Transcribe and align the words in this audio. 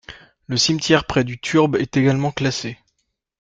Le 0.47 0.57
cimetière 0.57 1.05
près 1.05 1.23
du 1.23 1.39
turbe 1.39 1.75
est 1.75 1.95
également 1.95 2.31
classé. 2.31 2.79